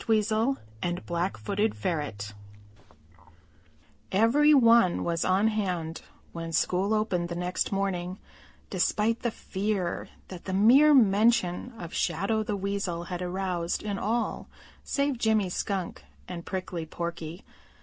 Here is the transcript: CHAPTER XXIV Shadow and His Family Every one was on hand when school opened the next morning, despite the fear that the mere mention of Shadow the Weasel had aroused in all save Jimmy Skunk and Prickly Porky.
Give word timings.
CHAPTER 0.01 0.13
XXIV 0.13 0.57
Shadow 0.57 0.57
and 0.81 1.73
His 1.75 1.79
Family 1.79 2.13
Every 4.11 4.53
one 4.55 5.03
was 5.03 5.23
on 5.23 5.49
hand 5.49 6.01
when 6.31 6.51
school 6.51 6.95
opened 6.95 7.29
the 7.29 7.35
next 7.35 7.71
morning, 7.71 8.17
despite 8.71 9.19
the 9.21 9.29
fear 9.29 10.09
that 10.29 10.45
the 10.45 10.53
mere 10.53 10.95
mention 10.95 11.73
of 11.77 11.93
Shadow 11.93 12.41
the 12.41 12.57
Weasel 12.57 13.03
had 13.03 13.21
aroused 13.21 13.83
in 13.83 13.99
all 13.99 14.47
save 14.83 15.19
Jimmy 15.19 15.49
Skunk 15.49 16.03
and 16.27 16.47
Prickly 16.47 16.87
Porky. 16.87 17.45